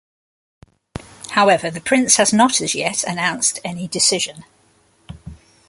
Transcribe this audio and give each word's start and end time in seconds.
However, 1.29 1.69
the 1.69 1.79
Prince 1.79 2.15
has 2.15 2.33
not 2.33 2.59
as 2.59 2.73
yet 2.73 3.03
announced 3.03 3.59
any 3.63 3.87
decision. 3.87 4.45